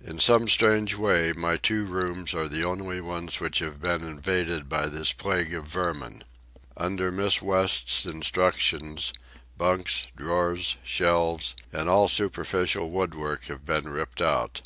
[0.00, 4.68] In some strange way, my two rooms are the only ones which have been invaded
[4.68, 6.22] by this plague of vermin.
[6.76, 9.12] Under Miss West's instructions
[9.58, 14.60] bunks, drawers, shelves, and all superficial woodwork have been ripped out.